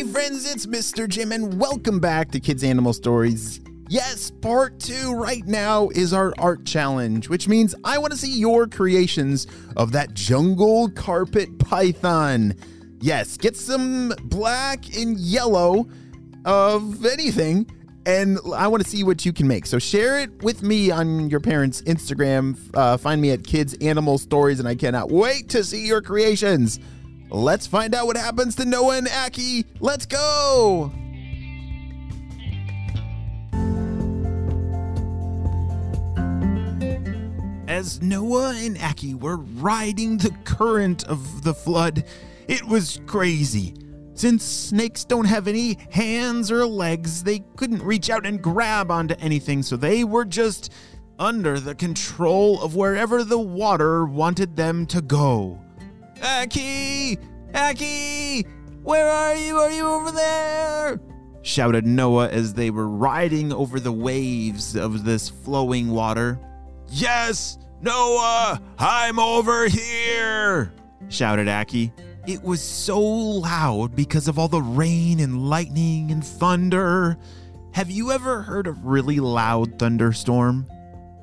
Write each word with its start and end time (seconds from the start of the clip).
Hey 0.00 0.06
friends, 0.06 0.50
it's 0.50 0.64
Mr. 0.64 1.06
Jim, 1.06 1.30
and 1.30 1.60
welcome 1.60 2.00
back 2.00 2.30
to 2.30 2.40
Kids 2.40 2.64
Animal 2.64 2.94
Stories. 2.94 3.60
Yes, 3.90 4.30
part 4.30 4.80
two 4.80 5.12
right 5.12 5.46
now 5.46 5.90
is 5.90 6.14
our 6.14 6.32
art 6.38 6.64
challenge, 6.64 7.28
which 7.28 7.48
means 7.48 7.74
I 7.84 7.98
want 7.98 8.10
to 8.12 8.18
see 8.18 8.32
your 8.32 8.66
creations 8.66 9.46
of 9.76 9.92
that 9.92 10.14
jungle 10.14 10.88
carpet 10.88 11.58
python. 11.58 12.54
Yes, 13.02 13.36
get 13.36 13.58
some 13.58 14.14
black 14.22 14.96
and 14.96 15.18
yellow 15.18 15.86
of 16.46 17.04
anything, 17.04 17.70
and 18.06 18.38
I 18.54 18.68
want 18.68 18.82
to 18.82 18.88
see 18.88 19.04
what 19.04 19.26
you 19.26 19.34
can 19.34 19.46
make. 19.46 19.66
So 19.66 19.78
share 19.78 20.18
it 20.20 20.42
with 20.42 20.62
me 20.62 20.90
on 20.90 21.28
your 21.28 21.40
parents' 21.40 21.82
Instagram. 21.82 22.58
Uh, 22.72 22.96
find 22.96 23.20
me 23.20 23.32
at 23.32 23.44
Kids 23.44 23.74
Animal 23.82 24.16
Stories, 24.16 24.60
and 24.60 24.66
I 24.66 24.76
cannot 24.76 25.10
wait 25.10 25.50
to 25.50 25.62
see 25.62 25.86
your 25.86 26.00
creations. 26.00 26.80
Let's 27.32 27.66
find 27.66 27.94
out 27.94 28.06
what 28.06 28.16
happens 28.16 28.56
to 28.56 28.64
Noah 28.64 28.98
and 28.98 29.08
Aki. 29.08 29.64
Let's 29.78 30.04
go! 30.04 30.92
As 37.68 38.02
Noah 38.02 38.54
and 38.56 38.76
Aki 38.82 39.14
were 39.14 39.36
riding 39.36 40.18
the 40.18 40.34
current 40.42 41.04
of 41.04 41.44
the 41.44 41.54
flood, 41.54 42.04
it 42.48 42.64
was 42.64 43.00
crazy. 43.06 43.74
Since 44.14 44.44
snakes 44.44 45.04
don't 45.04 45.24
have 45.24 45.46
any 45.46 45.78
hands 45.90 46.50
or 46.50 46.66
legs, 46.66 47.22
they 47.22 47.44
couldn't 47.54 47.82
reach 47.82 48.10
out 48.10 48.26
and 48.26 48.42
grab 48.42 48.90
onto 48.90 49.14
anything, 49.20 49.62
so 49.62 49.76
they 49.76 50.02
were 50.02 50.24
just 50.24 50.72
under 51.20 51.60
the 51.60 51.76
control 51.76 52.60
of 52.60 52.74
wherever 52.74 53.22
the 53.22 53.38
water 53.38 54.04
wanted 54.04 54.56
them 54.56 54.84
to 54.86 55.00
go. 55.00 55.60
Aki! 56.22 57.18
Aki! 57.54 58.42
Where 58.82 59.08
are 59.08 59.34
you? 59.34 59.58
Are 59.58 59.70
you 59.70 59.86
over 59.86 60.10
there? 60.10 61.00
shouted 61.42 61.86
Noah 61.86 62.28
as 62.28 62.54
they 62.54 62.70
were 62.70 62.88
riding 62.88 63.52
over 63.52 63.80
the 63.80 63.92
waves 63.92 64.76
of 64.76 65.04
this 65.04 65.28
flowing 65.28 65.90
water. 65.90 66.38
Yes, 66.88 67.58
Noah, 67.80 68.60
I'm 68.78 69.18
over 69.18 69.68
here, 69.68 70.72
shouted 71.08 71.48
Aki. 71.48 71.92
It 72.26 72.42
was 72.42 72.62
so 72.62 73.00
loud 73.00 73.96
because 73.96 74.28
of 74.28 74.38
all 74.38 74.48
the 74.48 74.60
rain 74.60 75.20
and 75.20 75.48
lightning 75.48 76.10
and 76.10 76.24
thunder. 76.24 77.16
Have 77.72 77.90
you 77.90 78.10
ever 78.10 78.42
heard 78.42 78.66
a 78.66 78.72
really 78.72 79.20
loud 79.20 79.78
thunderstorm? 79.78 80.66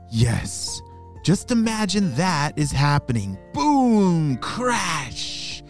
Yes. 0.09 0.81
Just 1.27 1.51
imagine 1.51 2.15
that 2.15 2.53
is 2.55 2.71
happening. 2.71 3.37
Boom! 3.51 4.37
Crash! 4.37 5.61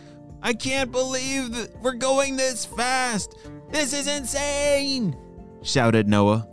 I 0.44 0.54
can't 0.54 0.92
believe 0.92 1.52
that 1.56 1.82
we're 1.82 1.94
going 1.94 2.36
this 2.36 2.64
fast. 2.64 3.36
This 3.72 3.92
is 3.92 4.06
insane! 4.06 5.18
shouted 5.64 6.08
Noah. 6.08 6.48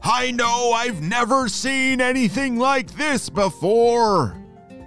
I 0.00 0.30
know 0.30 0.70
I've 0.70 1.02
never 1.02 1.48
seen 1.48 2.00
anything 2.00 2.56
like 2.56 2.92
this 2.92 3.28
before. 3.28 4.40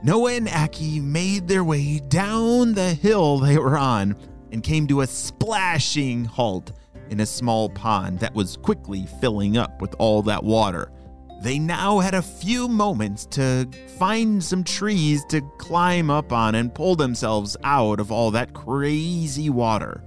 Noah 0.03 0.35
and 0.35 0.47
Aki 0.47 1.01
made 1.01 1.49
their 1.49 1.65
way 1.65 1.99
down 1.99 2.75
the 2.75 2.93
hill 2.93 3.39
they 3.39 3.57
were 3.57 3.77
on 3.77 4.15
and 4.53 4.63
came 4.63 4.87
to 4.87 5.01
a 5.01 5.07
splashing 5.07 6.23
halt 6.23 6.71
in 7.09 7.19
a 7.19 7.25
small 7.25 7.67
pond 7.67 8.19
that 8.19 8.33
was 8.33 8.55
quickly 8.55 9.05
filling 9.19 9.57
up 9.57 9.81
with 9.81 9.93
all 9.99 10.21
that 10.21 10.45
water. 10.45 10.93
They 11.41 11.57
now 11.57 11.99
had 11.99 12.15
a 12.15 12.21
few 12.21 12.67
moments 12.67 13.25
to 13.27 13.69
find 13.97 14.43
some 14.43 14.63
trees 14.63 15.23
to 15.25 15.41
climb 15.57 16.09
up 16.09 16.33
on 16.33 16.55
and 16.55 16.73
pull 16.73 16.97
themselves 16.97 17.55
out 17.63 18.01
of 18.01 18.11
all 18.11 18.31
that 18.31 18.53
crazy 18.53 19.49
water 19.49 20.03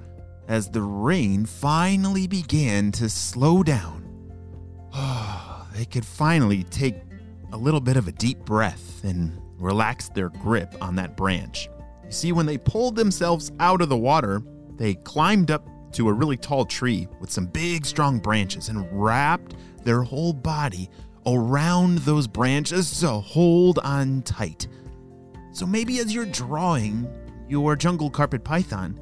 as 0.47 0.69
the 0.69 0.83
rain 0.83 1.47
finally 1.47 2.27
began 2.27 2.93
to 2.93 3.09
slow 3.09 3.63
down. 3.63 4.01
they 5.75 5.87
could 5.87 6.05
finally 6.05 6.65
take 6.65 6.97
a 7.53 7.57
little 7.57 7.81
bit 7.81 7.97
of 7.97 8.09
a 8.09 8.13
deep 8.13 8.45
breath 8.45 9.03
and 9.03 9.41
relax 9.59 10.11
their 10.11 10.29
grip 10.29 10.75
on 10.83 10.97
that 10.97 11.17
branch. 11.17 11.71
You 12.05 12.13
see, 12.13 12.33
when 12.33 12.45
they 12.45 12.59
pulled 12.59 12.95
themselves 12.95 13.53
out 13.59 13.81
of 13.81 13.89
the 13.89 13.97
water, 13.97 14.43
they 14.77 14.97
climbed 14.97 15.51
up 15.51 15.67
to 15.93 16.09
a 16.09 16.13
really 16.13 16.37
tall 16.37 16.67
tree 16.67 17.09
with 17.21 17.31
some 17.31 17.47
big, 17.47 17.87
strong 17.87 18.19
branches 18.19 18.69
and 18.69 18.87
wrapped 18.93 19.55
their 19.85 20.03
whole 20.03 20.35
body 20.35 20.91
around 21.27 21.99
those 21.99 22.27
branches 22.27 22.89
so 22.89 23.21
hold 23.21 23.79
on 23.81 24.23
tight. 24.23 24.67
So 25.53 25.67
maybe 25.67 25.99
as 25.99 26.15
you're 26.15 26.27
drawing 26.27 27.09
your 27.49 27.77
jungle 27.77 28.11
carpet 28.11 28.43
python, 28.43 28.99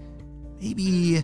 maybe 0.60 1.22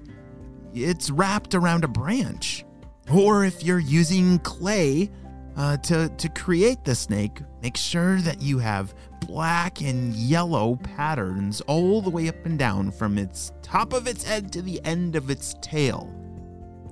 it's 0.75 1.11
wrapped 1.11 1.55
around 1.55 1.85
a 1.85 1.89
branch. 1.89 2.65
Or 3.13 3.45
if 3.45 3.63
you're 3.63 3.79
using 3.79 4.39
clay 4.41 5.11
uh, 5.57 5.77
to, 5.79 6.09
to 6.09 6.29
create 6.29 6.85
the 6.85 6.95
snake, 6.95 7.41
make 7.63 7.77
sure 7.77 8.21
that 8.21 8.43
you 8.43 8.59
have 8.59 8.95
black 9.27 9.81
and 9.81 10.15
yellow 10.15 10.77
patterns 10.77 11.61
all 11.63 12.01
the 12.01 12.11
way 12.11 12.29
up 12.29 12.45
and 12.45 12.59
down 12.59 12.91
from 12.91 13.19
its 13.19 13.53
top 13.63 13.93
of 13.93 14.07
its 14.07 14.23
head 14.23 14.53
to 14.53 14.63
the 14.63 14.85
end 14.85 15.17
of 15.17 15.31
its 15.31 15.55
tail. 15.61 16.13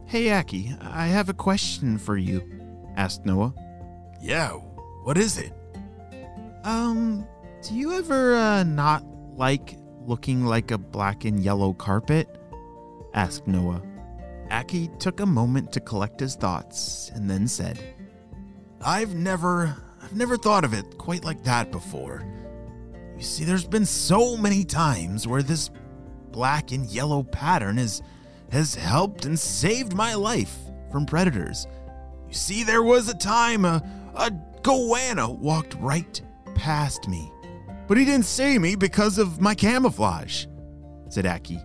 Hey, 0.07 0.33
Aki, 0.33 0.75
I 0.81 1.07
have 1.07 1.29
a 1.29 1.35
question 1.35 1.99
for 1.99 2.17
you, 2.17 2.43
asked 2.97 3.25
Noah. 3.25 3.55
Yeah, 4.25 4.53
what 5.03 5.19
is 5.19 5.37
it? 5.37 5.53
Um, 6.65 7.29
do 7.61 7.75
you 7.75 7.93
ever 7.93 8.35
uh, 8.35 8.63
not 8.63 9.05
like 9.37 9.77
looking 10.01 10.47
like 10.47 10.71
a 10.71 10.79
black 10.79 11.27
and 11.27 11.43
yellow 11.43 11.75
carpet? 11.75 12.41
asked 13.13 13.47
Noah. 13.47 13.83
Aki 14.51 14.89
took 14.99 15.21
a 15.21 15.27
moment 15.27 15.73
to 15.73 15.81
collect 15.81 16.19
his 16.19 16.37
thoughts 16.37 17.11
and 17.15 17.29
then 17.31 17.47
said, 17.47 17.79
I've 18.81 19.15
never 19.15 19.77
I've 20.03 20.17
never 20.17 20.39
thought 20.39 20.65
of 20.65 20.73
it 20.73 20.97
quite 20.97 21.23
like 21.23 21.45
that 21.45 21.71
before. 21.71 22.25
You 23.19 23.23
see, 23.23 23.45
there's 23.45 23.67
been 23.67 23.85
so 23.85 24.39
many 24.39 24.65
times 24.65 25.29
where 25.29 25.43
this 25.43 25.71
black 26.31 26.73
and 26.73 26.87
yellow 26.87 27.25
pattern 27.25 27.79
is, 27.79 28.01
has 28.51 28.75
helped 28.75 29.27
and 29.27 29.39
saved 29.39 29.95
my 29.95 30.15
life 30.15 30.57
from 30.91 31.05
predators. 31.05 31.67
You 32.27 32.35
see, 32.35 32.65
there 32.65 32.83
was 32.83 33.09
a 33.09 33.15
time 33.15 33.65
a, 33.65 33.83
a 34.15 34.31
goanna 34.63 35.39
walked 35.39 35.75
right 35.75 36.21
past 36.55 37.09
me, 37.09 37.31
but 37.87 37.97
he 37.97 38.05
didn't 38.05 38.25
see 38.25 38.59
me 38.59 38.77
because 38.77 39.19
of 39.19 39.41
my 39.41 39.55
camouflage, 39.55 40.47
said 41.09 41.27
Aki. 41.27 41.61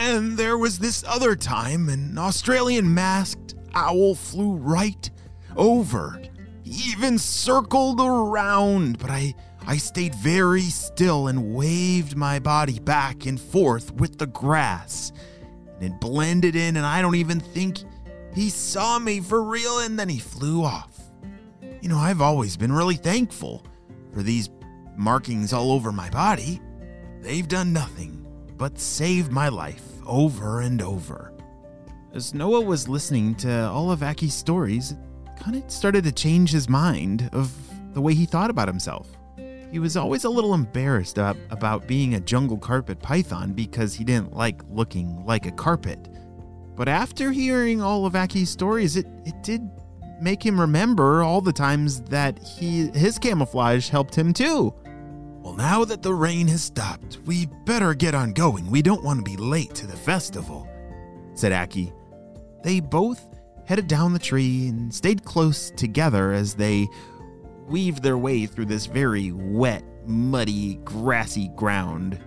And 0.00 0.36
there 0.36 0.56
was 0.56 0.78
this 0.78 1.04
other 1.06 1.36
time 1.36 1.88
an 1.88 2.16
Australian 2.16 2.92
masked 2.92 3.54
owl 3.74 4.14
flew 4.14 4.52
right 4.54 5.10
over. 5.56 6.20
He 6.62 6.92
even 6.92 7.18
circled 7.18 8.00
around, 8.00 8.98
but 8.98 9.10
I 9.10 9.34
I 9.68 9.78
stayed 9.78 10.14
very 10.14 10.62
still 10.62 11.26
and 11.26 11.52
waved 11.54 12.16
my 12.16 12.38
body 12.38 12.78
back 12.78 13.26
and 13.26 13.40
forth 13.40 13.92
with 13.92 14.16
the 14.18 14.28
grass. 14.28 15.12
And 15.80 15.92
it 15.92 16.00
blended 16.00 16.54
in, 16.54 16.76
and 16.76 16.86
I 16.86 17.02
don't 17.02 17.16
even 17.16 17.40
think 17.40 17.80
he 18.32 18.48
saw 18.48 18.98
me 18.98 19.20
for 19.20 19.42
real, 19.42 19.80
and 19.80 19.98
then 19.98 20.08
he 20.08 20.20
flew 20.20 20.62
off. 20.62 20.95
You 21.82 21.88
know, 21.88 21.98
I've 21.98 22.20
always 22.20 22.56
been 22.56 22.72
really 22.72 22.96
thankful 22.96 23.62
for 24.12 24.22
these 24.22 24.50
markings 24.96 25.52
all 25.52 25.72
over 25.72 25.92
my 25.92 26.10
body. 26.10 26.60
They've 27.20 27.46
done 27.46 27.72
nothing 27.72 28.26
but 28.56 28.78
saved 28.78 29.30
my 29.30 29.48
life 29.48 29.82
over 30.06 30.60
and 30.60 30.80
over. 30.80 31.32
As 32.14 32.32
Noah 32.32 32.62
was 32.62 32.88
listening 32.88 33.34
to 33.36 33.68
all 33.68 33.90
of 33.90 34.02
Aki's 34.02 34.34
stories, 34.34 34.92
it 34.92 34.98
kind 35.38 35.56
of 35.56 35.70
started 35.70 36.04
to 36.04 36.12
change 36.12 36.50
his 36.50 36.68
mind 36.68 37.28
of 37.32 37.52
the 37.92 38.00
way 38.00 38.14
he 38.14 38.24
thought 38.24 38.48
about 38.48 38.68
himself. 38.68 39.08
He 39.70 39.78
was 39.78 39.96
always 39.96 40.24
a 40.24 40.30
little 40.30 40.54
embarrassed 40.54 41.18
about, 41.18 41.36
about 41.50 41.86
being 41.86 42.14
a 42.14 42.20
jungle 42.20 42.56
carpet 42.56 43.00
python 43.00 43.52
because 43.52 43.94
he 43.94 44.04
didn't 44.04 44.34
like 44.34 44.62
looking 44.70 45.26
like 45.26 45.44
a 45.44 45.50
carpet. 45.50 46.08
But 46.74 46.88
after 46.88 47.32
hearing 47.32 47.82
all 47.82 48.06
of 48.06 48.16
Aki's 48.16 48.50
stories, 48.50 48.96
it, 48.96 49.06
it 49.24 49.42
did 49.42 49.68
make 50.20 50.44
him 50.44 50.60
remember 50.60 51.22
all 51.22 51.40
the 51.40 51.52
times 51.52 52.00
that 52.02 52.38
he 52.38 52.88
his 52.88 53.18
camouflage 53.18 53.88
helped 53.88 54.14
him 54.14 54.32
too. 54.32 54.74
Well, 55.42 55.54
now 55.54 55.84
that 55.84 56.02
the 56.02 56.12
rain 56.12 56.48
has 56.48 56.62
stopped, 56.62 57.18
we 57.24 57.46
better 57.64 57.94
get 57.94 58.14
on 58.14 58.32
going. 58.32 58.68
We 58.70 58.82
don't 58.82 59.04
want 59.04 59.24
to 59.24 59.30
be 59.30 59.36
late 59.36 59.74
to 59.76 59.86
the 59.86 59.96
festival, 59.96 60.68
said 61.34 61.52
Aki. 61.52 61.92
They 62.64 62.80
both 62.80 63.24
headed 63.64 63.86
down 63.86 64.12
the 64.12 64.18
tree 64.18 64.68
and 64.68 64.92
stayed 64.92 65.24
close 65.24 65.70
together 65.70 66.32
as 66.32 66.54
they 66.54 66.88
weaved 67.68 68.02
their 68.02 68.18
way 68.18 68.46
through 68.46 68.66
this 68.66 68.86
very 68.86 69.32
wet, 69.32 69.84
muddy, 70.04 70.76
grassy 70.84 71.48
ground. 71.48 72.18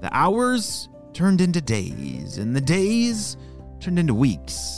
The 0.00 0.14
hours 0.16 0.88
turned 1.12 1.40
into 1.40 1.60
days, 1.60 2.38
and 2.38 2.54
the 2.54 2.60
days 2.60 3.36
turned 3.80 3.98
into 3.98 4.14
weeks, 4.14 4.77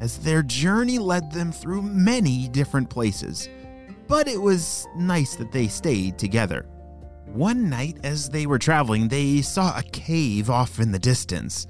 as 0.00 0.18
their 0.18 0.42
journey 0.42 0.98
led 0.98 1.30
them 1.30 1.52
through 1.52 1.82
many 1.82 2.48
different 2.48 2.88
places. 2.90 3.48
But 4.08 4.26
it 4.26 4.40
was 4.40 4.88
nice 4.96 5.36
that 5.36 5.52
they 5.52 5.68
stayed 5.68 6.18
together. 6.18 6.66
One 7.26 7.70
night, 7.70 7.98
as 8.02 8.28
they 8.28 8.46
were 8.46 8.58
traveling, 8.58 9.06
they 9.06 9.40
saw 9.40 9.78
a 9.78 9.82
cave 9.84 10.50
off 10.50 10.80
in 10.80 10.90
the 10.90 10.98
distance. 10.98 11.66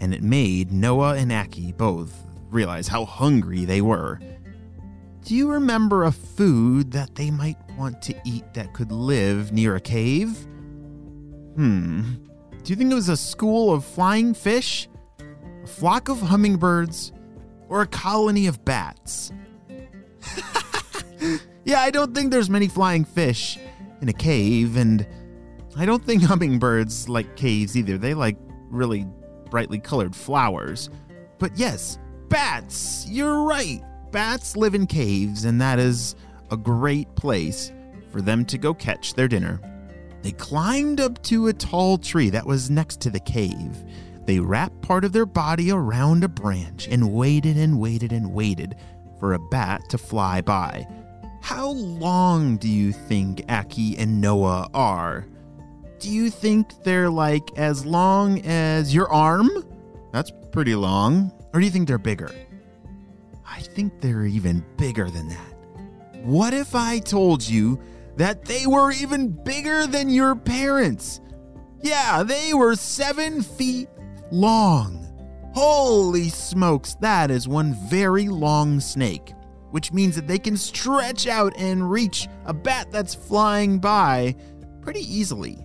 and 0.00 0.14
it 0.14 0.22
made 0.22 0.72
Noah 0.72 1.16
and 1.16 1.30
Aki 1.30 1.72
both 1.72 2.12
realize 2.48 2.88
how 2.88 3.04
hungry 3.04 3.66
they 3.66 3.82
were. 3.82 4.18
Do 5.24 5.34
you 5.36 5.50
remember 5.52 6.04
a 6.04 6.12
food 6.12 6.92
that 6.92 7.14
they 7.14 7.30
might 7.30 7.58
want 7.78 8.00
to 8.02 8.14
eat 8.24 8.54
that 8.54 8.72
could 8.72 8.90
live 8.90 9.52
near 9.52 9.76
a 9.76 9.80
cave? 9.80 10.30
Hmm. 11.56 12.14
Do 12.62 12.72
you 12.72 12.76
think 12.76 12.90
it 12.90 12.94
was 12.94 13.10
a 13.10 13.16
school 13.16 13.72
of 13.72 13.84
flying 13.84 14.32
fish, 14.32 14.88
a 15.62 15.66
flock 15.66 16.08
of 16.08 16.20
hummingbirds, 16.20 17.12
or 17.70 17.80
a 17.80 17.86
colony 17.86 18.46
of 18.46 18.62
bats? 18.64 19.32
yeah, 21.64 21.80
I 21.80 21.90
don't 21.90 22.14
think 22.14 22.30
there's 22.30 22.50
many 22.50 22.68
flying 22.68 23.04
fish 23.04 23.58
in 24.02 24.10
a 24.10 24.12
cave, 24.12 24.76
and 24.76 25.06
I 25.76 25.86
don't 25.86 26.04
think 26.04 26.22
hummingbirds 26.24 27.08
like 27.08 27.36
caves 27.36 27.76
either. 27.76 27.96
They 27.96 28.12
like 28.12 28.36
really 28.68 29.06
brightly 29.48 29.78
colored 29.78 30.14
flowers. 30.14 30.90
But 31.38 31.56
yes, 31.56 31.98
bats! 32.28 33.06
You're 33.08 33.44
right. 33.44 33.82
Bats 34.10 34.56
live 34.56 34.74
in 34.74 34.86
caves, 34.86 35.44
and 35.44 35.60
that 35.60 35.78
is 35.78 36.16
a 36.50 36.56
great 36.56 37.14
place 37.14 37.72
for 38.10 38.20
them 38.20 38.44
to 38.46 38.58
go 38.58 38.74
catch 38.74 39.14
their 39.14 39.28
dinner. 39.28 39.60
They 40.22 40.32
climbed 40.32 41.00
up 41.00 41.22
to 41.24 41.46
a 41.46 41.52
tall 41.52 41.96
tree 41.96 42.28
that 42.30 42.44
was 42.44 42.68
next 42.68 43.00
to 43.02 43.10
the 43.10 43.20
cave. 43.20 43.84
They 44.26 44.38
wrapped 44.38 44.82
part 44.82 45.04
of 45.04 45.12
their 45.12 45.26
body 45.26 45.70
around 45.70 46.24
a 46.24 46.28
branch 46.28 46.86
and 46.88 47.12
waited 47.12 47.56
and 47.56 47.80
waited 47.80 48.12
and 48.12 48.32
waited 48.32 48.76
for 49.18 49.34
a 49.34 49.38
bat 49.38 49.82
to 49.90 49.98
fly 49.98 50.40
by. 50.40 50.86
How 51.42 51.70
long 51.70 52.56
do 52.56 52.68
you 52.68 52.92
think 52.92 53.44
Aki 53.48 53.98
and 53.98 54.20
Noah 54.20 54.68
are? 54.74 55.26
Do 55.98 56.10
you 56.10 56.30
think 56.30 56.82
they're 56.84 57.10
like 57.10 57.58
as 57.58 57.84
long 57.84 58.40
as 58.46 58.94
your 58.94 59.10
arm? 59.12 59.50
That's 60.12 60.32
pretty 60.52 60.74
long. 60.74 61.32
Or 61.52 61.60
do 61.60 61.66
you 61.66 61.72
think 61.72 61.88
they're 61.88 61.98
bigger? 61.98 62.30
I 63.46 63.60
think 63.60 64.00
they're 64.00 64.26
even 64.26 64.64
bigger 64.76 65.10
than 65.10 65.28
that. 65.28 65.54
What 66.22 66.54
if 66.54 66.74
I 66.74 66.98
told 66.98 67.46
you 67.46 67.80
that 68.16 68.44
they 68.44 68.66
were 68.66 68.92
even 68.92 69.28
bigger 69.28 69.86
than 69.86 70.08
your 70.10 70.36
parents? 70.36 71.20
Yeah, 71.82 72.22
they 72.22 72.54
were 72.54 72.76
seven 72.76 73.42
feet 73.42 73.88
long. 74.30 75.06
Holy 75.54 76.28
smokes, 76.28 76.94
that 77.00 77.30
is 77.30 77.48
one 77.48 77.74
very 77.88 78.28
long 78.28 78.80
snake, 78.80 79.32
which 79.70 79.92
means 79.92 80.14
that 80.16 80.28
they 80.28 80.38
can 80.38 80.56
stretch 80.56 81.26
out 81.26 81.52
and 81.58 81.90
reach 81.90 82.28
a 82.44 82.54
bat 82.54 82.90
that's 82.90 83.14
flying 83.14 83.78
by 83.78 84.36
pretty 84.80 85.00
easily. 85.00 85.58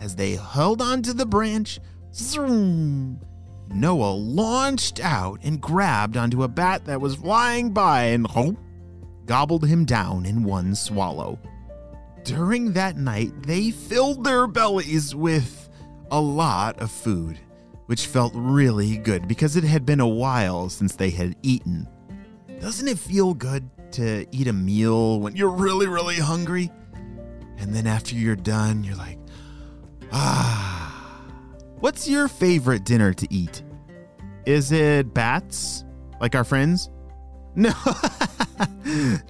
As 0.00 0.14
they 0.14 0.36
held 0.36 0.80
onto 0.80 1.12
the 1.12 1.26
branch, 1.26 1.80
zoom, 2.14 3.20
Noah 3.68 4.14
launched 4.14 5.00
out 5.00 5.40
and 5.42 5.60
grabbed 5.60 6.16
onto 6.16 6.42
a 6.44 6.48
bat 6.48 6.84
that 6.84 7.00
was 7.00 7.16
flying 7.16 7.72
by 7.72 8.04
and 8.04 8.26
oh, 8.36 8.56
gobbled 9.24 9.66
him 9.66 9.84
down 9.84 10.24
in 10.24 10.44
one 10.44 10.74
swallow. 10.74 11.38
During 12.22 12.72
that 12.72 12.96
night, 12.96 13.32
they 13.42 13.70
filled 13.70 14.24
their 14.24 14.46
bellies 14.46 15.14
with 15.14 15.68
a 16.10 16.20
lot 16.20 16.80
of 16.80 16.90
food, 16.90 17.38
which 17.86 18.06
felt 18.06 18.32
really 18.34 18.96
good 18.98 19.26
because 19.26 19.56
it 19.56 19.64
had 19.64 19.86
been 19.86 20.00
a 20.00 20.08
while 20.08 20.68
since 20.68 20.96
they 20.96 21.10
had 21.10 21.36
eaten. 21.42 21.88
Doesn't 22.60 22.88
it 22.88 22.98
feel 22.98 23.34
good 23.34 23.68
to 23.92 24.26
eat 24.32 24.48
a 24.48 24.52
meal 24.52 25.20
when 25.20 25.36
you're 25.36 25.50
really, 25.50 25.86
really 25.86 26.16
hungry? 26.16 26.70
And 27.58 27.74
then 27.74 27.86
after 27.86 28.14
you're 28.14 28.36
done, 28.36 28.84
you're 28.84 28.96
like, 28.96 29.18
ah. 30.12 31.22
What's 31.80 32.08
your 32.08 32.28
favorite 32.28 32.84
dinner 32.84 33.12
to 33.14 33.26
eat? 33.32 33.62
Is 34.46 34.72
it 34.72 35.12
bats? 35.14 35.84
Like 36.20 36.34
our 36.34 36.44
friends? 36.44 36.90
No. 37.58 37.72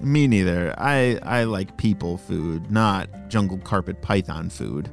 Me 0.01 0.27
neither. 0.27 0.75
I 0.77 1.17
I 1.23 1.45
like 1.45 1.77
people 1.77 2.17
food, 2.17 2.69
not 2.69 3.29
jungle 3.29 3.57
carpet 3.59 4.01
python 4.01 4.49
food. 4.49 4.89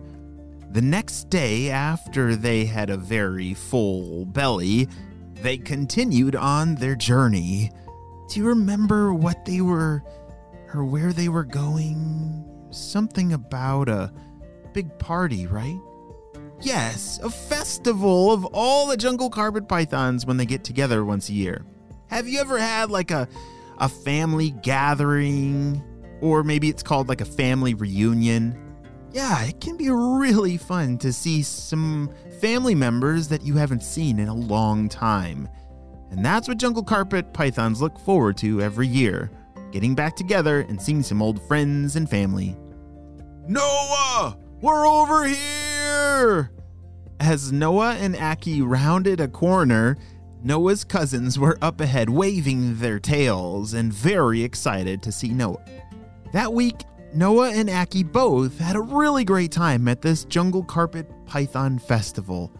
The 0.74 0.82
next 0.82 1.30
day 1.30 1.70
after 1.70 2.34
they 2.34 2.64
had 2.64 2.90
a 2.90 2.96
very 2.96 3.54
full 3.54 4.24
belly, 4.24 4.88
they 5.34 5.56
continued 5.56 6.34
on 6.34 6.74
their 6.74 6.96
journey. 6.96 7.70
Do 8.28 8.40
you 8.40 8.48
remember 8.48 9.14
what 9.14 9.44
they 9.44 9.60
were 9.60 10.02
or 10.74 10.84
where 10.84 11.12
they 11.12 11.28
were 11.28 11.44
going? 11.44 12.44
Something 12.70 13.34
about 13.34 13.88
a 13.88 14.12
big 14.72 14.98
party, 14.98 15.46
right? 15.46 15.78
Yes, 16.60 17.20
a 17.22 17.30
festival 17.30 18.32
of 18.32 18.44
all 18.46 18.88
the 18.88 18.96
jungle 18.96 19.30
carpet 19.30 19.68
pythons 19.68 20.26
when 20.26 20.38
they 20.38 20.46
get 20.46 20.64
together 20.64 21.04
once 21.04 21.28
a 21.28 21.34
year. 21.34 21.64
Have 22.08 22.26
you 22.26 22.40
ever 22.40 22.58
had 22.58 22.90
like 22.90 23.12
a 23.12 23.28
a 23.78 23.88
family 23.88 24.50
gathering 24.50 25.84
or 26.20 26.42
maybe 26.42 26.68
it's 26.68 26.82
called 26.82 27.08
like 27.08 27.20
a 27.20 27.24
family 27.24 27.74
reunion? 27.74 28.63
Yeah, 29.14 29.44
it 29.44 29.60
can 29.60 29.76
be 29.76 29.88
really 29.90 30.56
fun 30.56 30.98
to 30.98 31.12
see 31.12 31.44
some 31.44 32.10
family 32.40 32.74
members 32.74 33.28
that 33.28 33.42
you 33.42 33.54
haven't 33.54 33.84
seen 33.84 34.18
in 34.18 34.26
a 34.26 34.34
long 34.34 34.88
time. 34.88 35.48
And 36.10 36.24
that's 36.24 36.48
what 36.48 36.58
jungle 36.58 36.82
carpet 36.82 37.32
pythons 37.32 37.80
look 37.80 37.96
forward 38.00 38.36
to 38.38 38.60
every 38.60 38.88
year, 38.88 39.30
getting 39.70 39.94
back 39.94 40.16
together 40.16 40.62
and 40.62 40.82
seeing 40.82 41.00
some 41.00 41.22
old 41.22 41.40
friends 41.46 41.94
and 41.94 42.10
family. 42.10 42.56
Noah, 43.46 44.36
we're 44.60 44.84
over 44.84 45.28
here! 45.28 46.50
As 47.20 47.52
Noah 47.52 47.94
and 47.94 48.16
Aki 48.16 48.62
rounded 48.62 49.20
a 49.20 49.28
corner, 49.28 49.96
Noah's 50.42 50.82
cousins 50.82 51.38
were 51.38 51.56
up 51.62 51.80
ahead 51.80 52.10
waving 52.10 52.80
their 52.80 52.98
tails 52.98 53.74
and 53.74 53.92
very 53.92 54.42
excited 54.42 55.02
to 55.04 55.12
see 55.12 55.28
Noah. 55.28 55.64
That 56.32 56.52
week, 56.52 56.82
Noah 57.16 57.52
and 57.52 57.70
Aki 57.70 58.02
both 58.02 58.58
had 58.58 58.74
a 58.74 58.80
really 58.80 59.24
great 59.24 59.52
time 59.52 59.86
at 59.86 60.02
this 60.02 60.24
Jungle 60.24 60.64
Carpet 60.64 61.08
Python 61.26 61.78
Festival. 61.78 62.50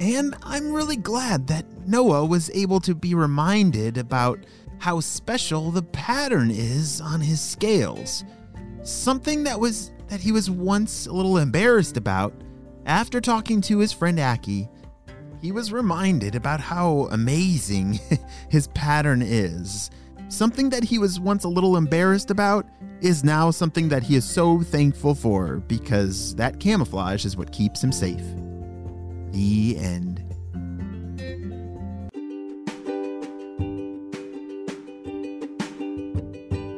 And 0.00 0.34
I'm 0.42 0.72
really 0.72 0.96
glad 0.96 1.46
that 1.46 1.64
Noah 1.86 2.24
was 2.24 2.50
able 2.54 2.80
to 2.80 2.96
be 2.96 3.14
reminded 3.14 3.96
about 3.96 4.46
how 4.78 4.98
special 4.98 5.70
the 5.70 5.84
pattern 5.84 6.50
is 6.50 7.00
on 7.00 7.20
his 7.20 7.40
scales. 7.40 8.24
Something 8.82 9.44
that 9.44 9.60
was 9.60 9.92
that 10.08 10.20
he 10.20 10.32
was 10.32 10.50
once 10.50 11.06
a 11.06 11.12
little 11.12 11.38
embarrassed 11.38 11.96
about 11.96 12.34
after 12.86 13.20
talking 13.20 13.60
to 13.62 13.78
his 13.78 13.92
friend 13.92 14.18
Aki, 14.18 14.68
he 15.40 15.52
was 15.52 15.72
reminded 15.72 16.34
about 16.34 16.58
how 16.58 17.06
amazing 17.12 18.00
his 18.48 18.66
pattern 18.68 19.22
is. 19.22 19.92
Something 20.28 20.70
that 20.70 20.82
he 20.82 20.98
was 20.98 21.20
once 21.20 21.44
a 21.44 21.48
little 21.48 21.76
embarrassed 21.76 22.32
about 22.32 22.66
is 23.04 23.22
now 23.22 23.50
something 23.50 23.90
that 23.90 24.02
he 24.02 24.16
is 24.16 24.24
so 24.24 24.62
thankful 24.62 25.14
for 25.14 25.58
because 25.68 26.34
that 26.36 26.58
camouflage 26.58 27.26
is 27.26 27.36
what 27.36 27.52
keeps 27.52 27.84
him 27.84 27.92
safe. 27.92 28.24
The 29.32 29.76
end. 29.76 30.22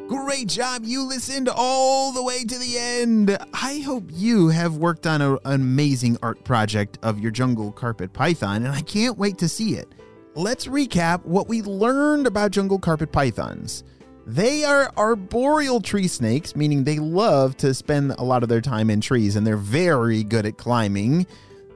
Great 0.09 0.47
job. 0.47 0.81
You 0.83 1.07
listened 1.07 1.47
all 1.47 2.11
the 2.11 2.21
way 2.21 2.43
to 2.43 2.59
the 2.59 2.77
end. 2.77 3.37
I 3.53 3.79
hope 3.79 4.09
you 4.11 4.49
have 4.49 4.75
worked 4.75 5.07
on 5.07 5.21
a, 5.21 5.35
an 5.35 5.61
amazing 5.61 6.17
art 6.21 6.43
project 6.43 6.99
of 7.03 7.21
your 7.21 7.31
jungle 7.31 7.71
carpet 7.71 8.11
python, 8.11 8.65
and 8.65 8.75
I 8.75 8.81
can't 8.81 9.17
wait 9.17 9.37
to 9.37 9.47
see 9.47 9.75
it. 9.75 9.95
Let's 10.35 10.67
recap 10.67 11.23
what 11.23 11.47
we 11.47 11.61
learned 11.61 12.27
about 12.27 12.51
jungle 12.51 12.79
carpet 12.79 13.13
pythons. 13.13 13.85
They 14.27 14.65
are 14.65 14.91
arboreal 14.97 15.79
tree 15.79 16.09
snakes, 16.09 16.53
meaning 16.53 16.83
they 16.83 16.99
love 16.99 17.55
to 17.57 17.73
spend 17.73 18.11
a 18.11 18.23
lot 18.23 18.43
of 18.43 18.49
their 18.49 18.59
time 18.59 18.89
in 18.89 18.99
trees 18.99 19.37
and 19.37 19.47
they're 19.47 19.55
very 19.55 20.21
good 20.21 20.45
at 20.45 20.57
climbing. 20.57 21.25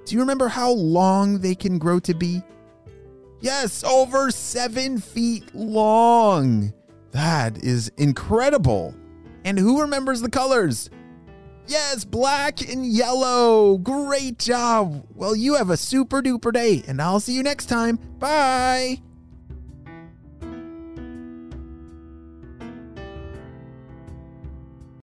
Do 0.06 0.16
you 0.16 0.20
remember 0.20 0.50
how 0.50 0.72
long 0.72 1.40
they 1.40 1.56
can 1.56 1.78
grow 1.78 2.02
to 2.02 2.14
be? 2.14 2.44
Yes, 3.40 3.86
over 3.86 4.32
seven 4.32 5.00
feet 5.00 5.56
long. 5.56 6.74
That 7.12 7.58
is 7.64 7.90
incredible. 7.98 8.94
And 9.46 9.58
who 9.58 9.80
remembers 9.80 10.22
the 10.22 10.30
colors? 10.30 10.90
Yes, 11.68 12.04
black 12.04 12.68
and 12.68 12.86
yellow. 12.86 13.78
Great 13.78 14.40
job. 14.40 15.06
Well, 15.16 15.38
you 15.38 15.56
have 15.56 15.70
a 15.70 15.78
super 15.78 16.22
duper 16.22 16.52
day, 16.52 16.84
and 16.86 17.02
I'll 17.02 17.22
see 17.22 17.34
you 17.34 17.44
next 17.44 17.68
time. 17.68 17.96
Bye. 18.20 19.02